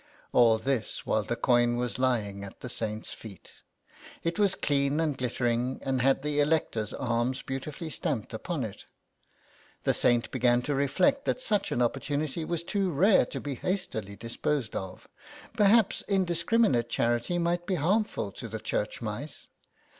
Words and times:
All 0.33 0.57
this 0.57 1.05
while 1.05 1.21
the 1.21 1.35
coin 1.35 1.75
was 1.75 1.99
lying 1.99 2.43
at 2.43 2.61
the 2.61 2.69
Saint's 2.69 3.13
feet. 3.13 3.53
It 4.23 4.39
was 4.39 4.55
clean 4.55 4.99
and 4.99 5.15
glittering 5.15 5.79
and 5.83 6.01
had 6.01 6.23
the 6.23 6.39
Elector's 6.39 6.91
arms 6.91 7.43
beautifully 7.43 7.91
stamped 7.91 8.33
upon 8.33 8.63
it. 8.63 8.85
The 9.83 9.93
Saint 9.93 10.31
began 10.31 10.63
to 10.63 10.73
reflect 10.73 11.25
that 11.25 11.39
such 11.39 11.71
an 11.71 11.83
opportunity 11.83 12.43
was 12.43 12.63
too 12.63 12.89
rare 12.89 13.27
to 13.27 13.39
be 13.39 13.53
hastily 13.53 14.15
disposed 14.15 14.75
of. 14.75 15.07
Perhaps 15.55 16.01
indiscriminate 16.07 16.89
charity 16.89 17.37
might 17.37 17.67
be 17.67 17.75
harmful 17.75 18.31
to 18.31 18.47
the 18.47 18.59
church 18.59 19.03
mice. 19.03 19.49